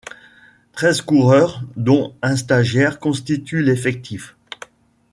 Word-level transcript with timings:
Treize 0.73 0.99
coureurs, 1.01 1.61
dont 1.75 2.15
un 2.23 2.35
stagiaire, 2.35 2.99
constituent 2.99 3.61
l'effectif. 3.61 4.35